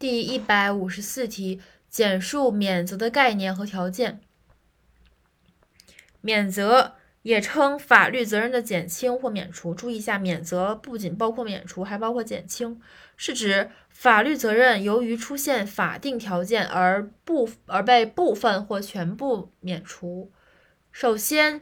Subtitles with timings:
[0.00, 4.22] 第一百五十四题，简述免责的概念和条件。
[6.22, 9.74] 免责也称法律责任的减轻或免除。
[9.74, 12.80] 注意一下，免责不仅包括免除，还包括减轻，
[13.18, 20.32] 是指法律责任由于出现法定条件而不而被部分或全部免除。
[20.90, 21.60] 首先，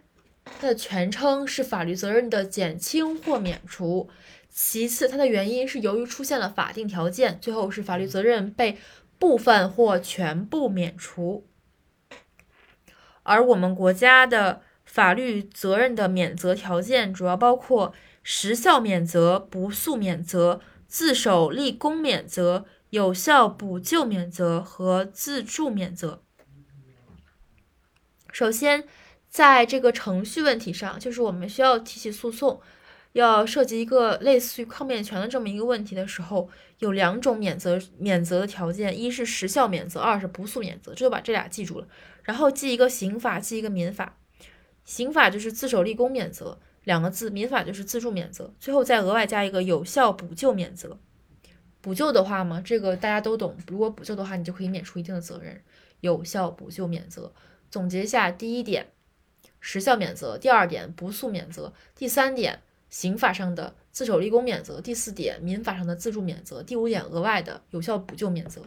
[0.61, 4.09] 它的全称是法律责任的减轻或免除。
[4.49, 7.39] 其次，它的原因是由于出现了法定条件。
[7.41, 8.79] 最后是法律责任被
[9.19, 11.47] 部分或全部免除。
[13.23, 17.93] 而我们国家的法律责任的免责条件主要包括
[18.23, 26.23] 时效免责、不诉免责、自首立功免责、有效补救免责和自助免责。
[28.33, 28.85] 首先，
[29.29, 32.61] 在这个程序问题上，就是我们需要提起诉讼。
[33.13, 41.89] 要涉及一个类似于抗辩权的这么一个问题的时候，有两种免责免责的条件，一是时效免责，二是不诉免责，这就把这俩记住了。
[42.23, 44.19] 然后记一个刑法，记一个民法。
[44.85, 48.53] 刑法就是自首立功免责两个字，民法就是自助免责。
[48.61, 50.99] 最后再额外加一个有效补救免责。
[51.81, 53.57] 补救的话嘛，这个大家都懂。
[53.67, 55.61] 如果补救的话，你就可以免除一定的责任。
[56.01, 57.33] 有效补救免责。
[57.71, 58.89] 总结一下：第一点，
[59.61, 62.61] 时效免责；第二点，不诉免责；第三点。
[62.91, 68.63] 刑法上的自首立功免责，第四点；民法上的自助免责，第五点；额外的有效补救免责。